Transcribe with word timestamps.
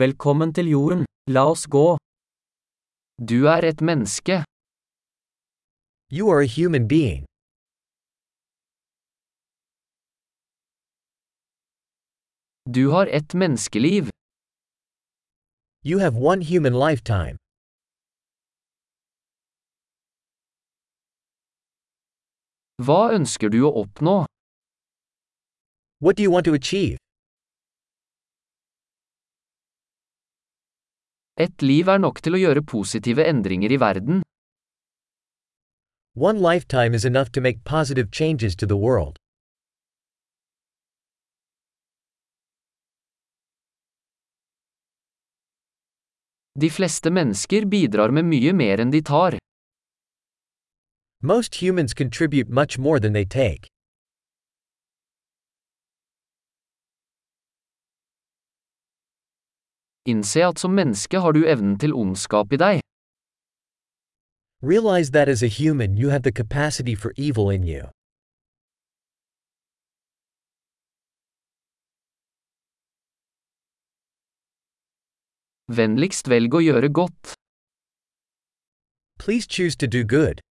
Velkommen 0.00 0.54
til 0.56 0.70
jorden, 0.72 1.02
la 1.28 1.42
oss 1.52 1.66
gå. 1.68 1.98
Du 3.30 3.44
er 3.54 3.60
et 3.70 3.80
menneske. 3.88 4.36
You 6.16 6.24
are 6.32 6.40
a 6.40 6.48
human 6.56 6.88
being. 6.88 7.26
Du 12.76 12.90
har 12.94 13.06
ett 13.18 13.34
menneskeliv. 13.34 14.08
You 15.84 15.98
have 15.98 16.16
one 16.16 16.40
human 16.52 16.72
lifetime. 16.86 17.36
Hva 22.86 23.12
ønsker 23.18 23.48
du 23.52 23.60
å 23.68 23.76
oppnå? 23.84 24.16
What 26.00 26.16
do 26.16 26.22
you 26.22 26.32
want 26.32 26.46
to 26.46 26.54
achieve? 26.54 26.96
Et 31.42 31.62
liv 31.62 31.88
er 31.90 31.98
nok 31.98 32.20
til 32.22 32.36
å 32.36 32.40
gjøre 32.40 32.62
positive 32.62 33.24
endringer 33.26 33.72
i 33.74 33.78
verden. 33.82 34.20
One 36.14 36.38
lifetime 36.38 36.94
is 36.94 37.06
enough 37.08 37.32
to 37.32 37.40
make 37.40 37.64
positive 37.64 38.12
changes 38.12 38.54
to 38.56 38.66
the 38.66 38.76
world. 38.76 39.16
De 46.54 46.70
fleste 46.70 47.10
mennesker 47.10 47.64
bidrar 47.64 48.12
med 48.12 48.28
mye 48.28 48.52
mer 48.52 48.84
enn 48.84 48.92
de 48.92 49.00
tar. 49.00 49.40
Most 51.22 51.62
humans 51.62 51.94
contribute 51.94 52.50
much 52.50 52.78
more 52.78 53.00
than 53.00 53.14
they 53.14 53.24
take. 53.24 53.71
Innse 60.04 60.42
at 60.42 60.58
som 60.58 60.74
menneske 60.74 61.20
har 61.22 61.32
du 61.32 61.44
evnen 61.46 61.76
til 61.78 61.94
ondskap 61.94 62.52
i 62.52 62.58
deg. 62.58 62.80
Realize 64.62 65.10
that 65.12 65.28
as 65.28 65.42
a 65.42 65.48
human 65.48 65.96
you 65.96 66.10
have 66.10 66.22
the 66.22 66.32
capacity 66.32 66.94
for 66.94 67.12
evil 67.16 67.50
in 67.50 67.62
you. 67.62 67.90
Vennligst 75.70 76.28
velg 76.28 76.54
å 76.54 76.60
gjøre 76.60 76.90
godt. 76.90 77.34
Please 79.22 79.46
choose 79.46 79.78
to 79.78 79.86
do 79.86 80.02
good. 80.02 80.42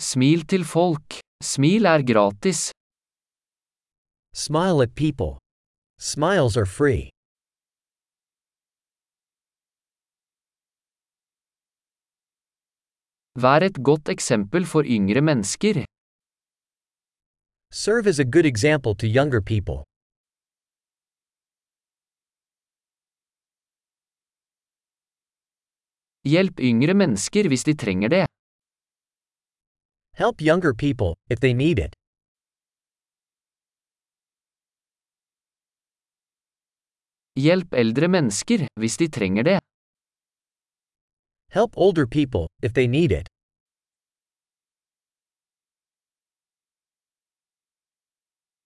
Smil 0.00 0.44
til 0.44 0.64
folk. 0.64 1.20
Smil 1.44 1.88
er 1.88 2.04
gratis. 2.04 2.70
Smile 4.32 4.82
at 4.82 4.94
people. 4.94 5.38
Smiles 5.98 6.56
are 6.56 6.66
free. 6.66 7.10
Vær 13.34 13.62
et 13.62 13.78
godt 13.88 14.08
eksempel 14.08 14.66
for 14.66 14.82
yngre 14.96 15.20
mennesker. 15.20 15.84
Serve 17.72 18.06
as 18.06 18.18
a 18.18 18.24
good 18.24 18.46
example 18.46 18.94
to 18.94 19.06
younger 19.06 19.40
people. 19.40 19.84
Hjelp 26.24 26.60
yngre 26.60 26.94
mennesker 26.94 27.48
hvis 27.48 27.64
de 27.64 27.74
trenger 27.74 28.08
det. 28.08 28.26
Help 30.14 30.42
younger 30.42 30.74
people, 30.74 31.14
if 31.30 31.40
they 31.40 31.52
need 31.52 31.78
it. 31.78 31.99
Hjelp 37.40 37.74
eldre 37.82 38.08
mennesker 38.10 38.66
hvis 38.80 38.96
de 39.00 39.06
trenger 39.16 39.44
det. 39.46 39.58
Help 41.56 41.76
older 41.76 42.06
people, 42.06 42.48
if 42.62 42.72
they 42.74 42.86
need 42.86 43.12
it. 43.12 43.28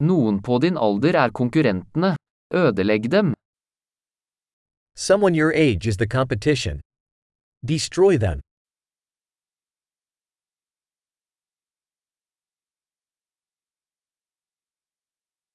Noen 0.00 0.42
på 0.42 0.58
din 0.64 0.76
alder 0.76 1.14
er 1.24 1.30
konkurrentene. 1.40 2.16
Ødelegg 2.54 3.10
dem. 3.10 3.32
Someone 4.96 5.34
your 5.36 5.52
age 5.52 5.86
is 5.86 5.96
the 5.96 6.06
competition. 6.06 6.80
Destroy 7.62 8.18
them. 8.18 8.40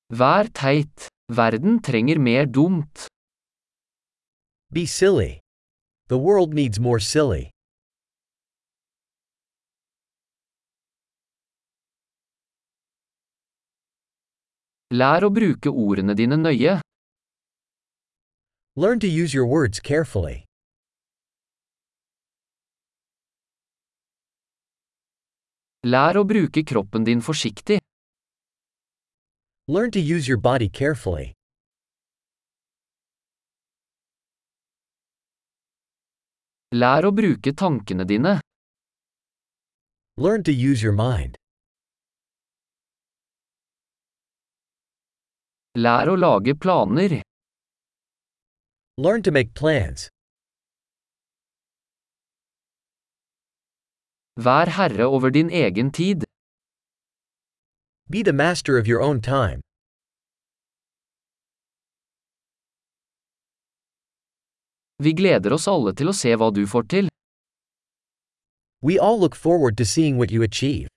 Vær 0.10 0.50
teit. 0.54 1.09
Verden 1.32 1.80
trenger 1.80 2.18
mer 2.18 2.46
dumt. 2.46 3.08
Be 4.72 4.88
silly. 4.88 5.42
The 6.08 6.18
world 6.18 6.56
needs 6.56 6.80
more 6.80 7.00
silly. 7.00 7.52
Lær 14.90 15.22
å 15.22 15.30
bruke 15.30 15.70
ordene 15.70 16.16
dine 16.18 16.40
nøye. 16.42 16.80
Learn 18.76 19.00
to 19.00 19.08
use 19.08 19.32
your 19.32 19.46
words 19.46 19.80
carefully. 19.80 20.46
Lær 25.86 26.18
å 26.18 26.26
bruke 26.26 26.66
kroppen 26.66 27.06
din 27.06 27.22
forsiktig. 27.22 27.78
Learn 29.70 29.92
to 29.92 30.00
use 30.00 30.28
your 30.28 30.38
body 30.38 30.68
carefully. 30.68 31.36
Lær 36.74 37.06
å 37.06 37.12
bruke 37.14 37.54
tankene 37.54 38.08
dine. 38.12 38.32
Learn 40.18 40.42
to 40.48 40.52
use 40.52 40.82
your 40.82 40.96
mind. 40.98 41.38
Lær 45.78 46.10
å 46.10 46.18
lage 46.18 46.58
planer. 46.66 47.20
Learn 48.98 49.22
to 49.22 49.36
make 49.38 49.54
plans. 49.54 50.08
Vær 54.50 54.74
herre 54.80 55.06
over 55.06 55.30
din 55.30 55.54
egen 55.54 55.94
tid. 56.02 56.26
Be 58.12 58.24
the 58.24 58.34
master 58.34 58.80
of 58.80 58.88
your 58.88 59.02
own 59.02 59.22
time. 59.22 59.62
Vi 64.98 65.14
gleder 65.14 65.54
oss 65.54 65.68
alle 65.68 65.94
til 65.94 66.10
å 66.10 66.16
se 66.18 66.34
hva 66.34 66.50
du 66.52 66.66
får 66.68 66.88
til. 66.90 67.10
We 68.82 68.98
all 68.98 69.20
look 69.20 69.36
forward 69.36 69.78
to 69.78 69.86
seeing 69.86 70.18
what 70.18 70.32
you 70.32 70.42
achieve. 70.42 70.88